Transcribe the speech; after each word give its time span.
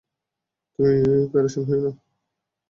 তুমি 0.79 0.95
পেরেশান 1.31 1.63
হয়ো 1.67 1.81
না! 1.85 1.91